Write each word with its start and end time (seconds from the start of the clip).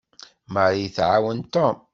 Mary 0.53 0.83
tɛawen 0.95 1.39
Tom. 1.53 1.75